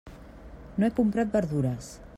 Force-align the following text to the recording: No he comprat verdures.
No 0.79 0.87
he 0.87 0.91
comprat 1.01 1.37
verdures. 1.41 1.95